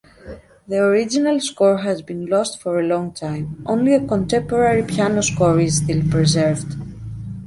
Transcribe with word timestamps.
The 0.67 0.77
original 0.79 1.39
score 1.39 1.77
has 1.77 2.01
been 2.01 2.25
lost 2.25 2.59
for 2.59 2.79
a 2.79 2.83
long 2.87 3.11
time, 3.11 3.61
only 3.67 3.93
a 3.93 4.03
contemporary 4.03 4.81
piano 4.81 5.21
score 5.21 5.59
is 5.59 5.77
still 5.77 6.01
preserved. 6.09 6.73